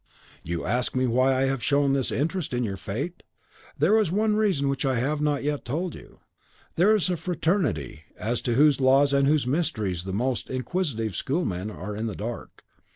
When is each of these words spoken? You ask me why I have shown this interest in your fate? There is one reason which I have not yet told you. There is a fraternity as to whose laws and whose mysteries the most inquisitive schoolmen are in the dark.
You 0.41 0.65
ask 0.65 0.95
me 0.95 1.05
why 1.05 1.31
I 1.35 1.43
have 1.43 1.61
shown 1.61 1.93
this 1.93 2.11
interest 2.11 2.55
in 2.55 2.63
your 2.63 2.75
fate? 2.75 3.21
There 3.77 3.99
is 3.99 4.11
one 4.11 4.35
reason 4.35 4.67
which 4.67 4.83
I 4.83 4.95
have 4.95 5.21
not 5.21 5.43
yet 5.43 5.63
told 5.63 5.93
you. 5.93 6.21
There 6.75 6.95
is 6.95 7.11
a 7.11 7.15
fraternity 7.17 8.05
as 8.17 8.41
to 8.49 8.55
whose 8.55 8.81
laws 8.81 9.13
and 9.13 9.27
whose 9.27 9.45
mysteries 9.45 10.03
the 10.05 10.11
most 10.11 10.49
inquisitive 10.49 11.15
schoolmen 11.15 11.69
are 11.69 11.95
in 11.95 12.07
the 12.07 12.15
dark. 12.15 12.63